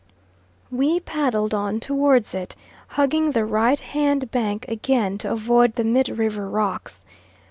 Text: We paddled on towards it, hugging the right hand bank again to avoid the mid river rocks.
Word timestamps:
We 0.71 0.99
paddled 0.99 1.53
on 1.53 1.79
towards 1.79 2.33
it, 2.33 2.55
hugging 2.87 3.29
the 3.33 3.45
right 3.45 3.79
hand 3.79 4.31
bank 4.31 4.65
again 4.67 5.19
to 5.19 5.31
avoid 5.31 5.75
the 5.75 5.83
mid 5.83 6.09
river 6.09 6.49
rocks. 6.49 7.05